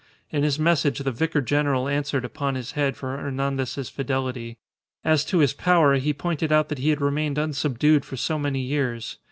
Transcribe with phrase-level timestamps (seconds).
[0.31, 4.57] In his message the Vicar General answered upon his head for Hernandez's fidelity.
[5.03, 8.61] As to his power, he pointed out that he had remained unsubdued for so many
[8.61, 9.19] years.